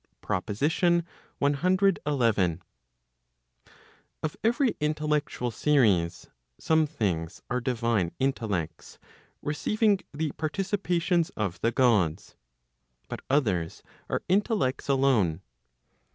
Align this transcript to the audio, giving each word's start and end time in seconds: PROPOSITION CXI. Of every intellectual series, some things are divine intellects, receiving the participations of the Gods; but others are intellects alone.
PROPOSITION 0.21 1.05
CXI. 1.39 2.59
Of 4.23 4.37
every 4.43 4.75
intellectual 4.79 5.51
series, 5.51 6.27
some 6.59 6.87
things 6.87 7.43
are 7.51 7.61
divine 7.61 8.11
intellects, 8.17 8.97
receiving 9.43 9.99
the 10.11 10.31
participations 10.31 11.29
of 11.37 11.61
the 11.61 11.71
Gods; 11.71 12.35
but 13.09 13.21
others 13.29 13.83
are 14.09 14.23
intellects 14.27 14.89
alone. 14.89 15.41